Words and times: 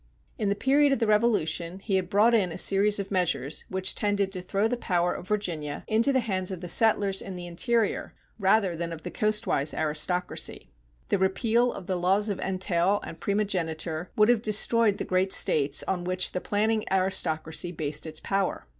In 0.39 0.49
the 0.49 0.55
period 0.55 0.91
of 0.93 0.97
the 0.97 1.05
Revolution 1.05 1.77
he 1.77 1.93
had 1.97 2.09
brought 2.09 2.33
in 2.33 2.51
a 2.51 2.57
series 2.57 2.97
of 2.99 3.11
measures 3.11 3.65
which 3.69 3.93
tended 3.93 4.31
to 4.31 4.41
throw 4.41 4.67
the 4.67 4.75
power 4.75 5.13
of 5.13 5.27
Virginia 5.27 5.83
into 5.87 6.11
the 6.11 6.21
hands 6.21 6.49
of 6.49 6.59
the 6.59 6.67
settlers 6.67 7.21
in 7.21 7.35
the 7.35 7.45
interior 7.45 8.15
rather 8.39 8.75
than 8.75 8.91
of 8.91 9.03
the 9.03 9.11
coastwise 9.11 9.75
aristocracy. 9.75 10.71
The 11.09 11.19
repeal 11.19 11.71
of 11.71 11.85
the 11.85 11.97
laws 11.97 12.29
of 12.29 12.39
entail 12.39 12.99
and 13.03 13.19
primogeniture 13.19 14.09
would 14.15 14.29
have 14.29 14.41
destroyed 14.41 14.97
the 14.97 15.05
great 15.05 15.29
estates 15.33 15.83
on 15.83 16.03
which 16.03 16.31
the 16.31 16.41
planting 16.41 16.83
aristocracy 16.91 17.71
based 17.71 18.07
its 18.07 18.19
power. 18.19 18.65